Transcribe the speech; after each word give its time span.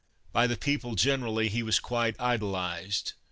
By 0.33 0.47
the 0.47 0.57
people 0.57 0.95
generally, 0.95 1.47
he 1.47 1.61
was 1.61 1.79
quite 1.79 2.15
idolized. 2.19 3.13